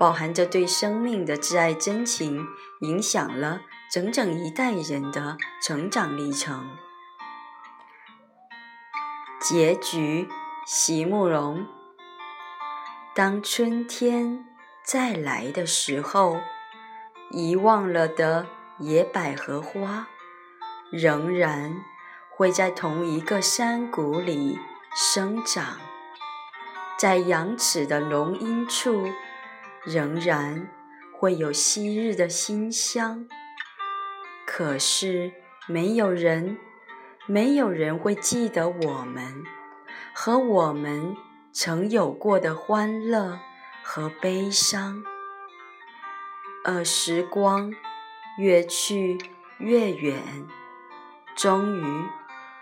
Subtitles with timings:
[0.00, 2.46] 饱含着对生命的挚爱真情，
[2.80, 3.60] 影响了
[3.92, 6.70] 整整一代人的成长历程。
[9.38, 10.26] 结局：
[10.64, 11.66] 席慕容。
[13.14, 14.46] 当春天。
[14.82, 16.40] 再来的时候，
[17.30, 18.46] 遗忘了的
[18.78, 20.08] 野百合花，
[20.90, 21.84] 仍然
[22.34, 24.58] 会在同一个山谷里
[24.96, 25.78] 生长，
[26.98, 29.06] 在羊齿的浓荫处，
[29.84, 30.68] 仍然
[31.18, 33.26] 会有昔日的馨香。
[34.46, 35.32] 可是，
[35.66, 36.58] 没有人，
[37.26, 39.44] 没有人会记得我们
[40.14, 41.16] 和我们
[41.52, 43.40] 曾有过的欢乐。
[43.82, 45.02] 和悲伤，
[46.64, 47.72] 而时光
[48.38, 49.18] 越去
[49.58, 50.46] 越远，
[51.34, 52.04] 终于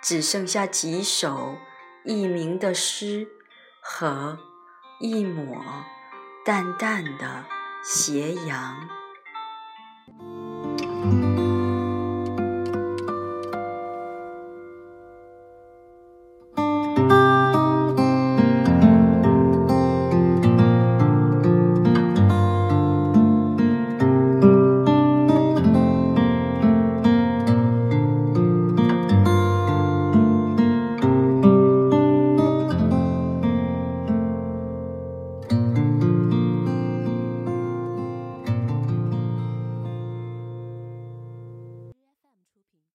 [0.00, 1.56] 只剩下几首
[2.04, 3.26] 佚名的诗
[3.80, 4.38] 和
[5.00, 5.56] 一抹
[6.46, 7.44] 淡淡的
[7.82, 8.88] 斜阳。